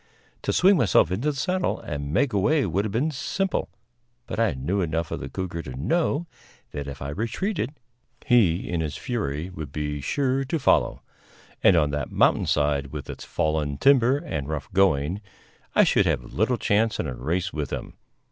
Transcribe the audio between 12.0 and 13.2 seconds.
mountain side, with